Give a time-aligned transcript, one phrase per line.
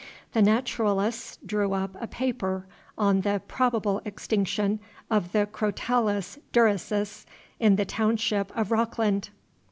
[0.31, 2.65] The naturalists drew up a paper
[2.97, 4.79] on the "Probable Extinction
[5.11, 7.27] of the Crotalus Durissus
[7.59, 9.29] in the Township of Rockland."